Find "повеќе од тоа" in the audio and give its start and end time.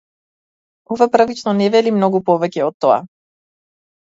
2.31-2.99